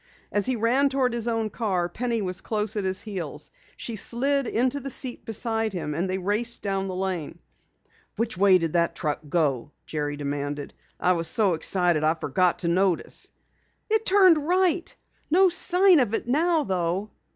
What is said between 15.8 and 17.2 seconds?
of it now, though."